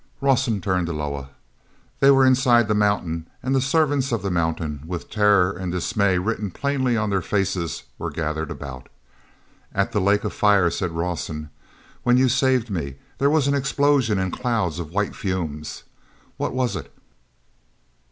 [0.19, 1.29] Rawson turned to Loah.
[1.99, 6.17] They were inside the mountain, and the servants of the mountain, with terror and dismay
[6.17, 8.89] written plainly on their faces, were gathered about.
[9.75, 11.51] "At the Lake of Fire," said Rawson,
[12.01, 15.83] "when you saved me, there was an explosion and clouds of white fumes.
[16.37, 16.91] What was it?"